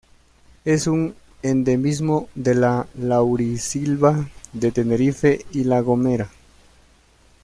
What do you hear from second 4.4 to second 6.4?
de Tenerife y La Gomera.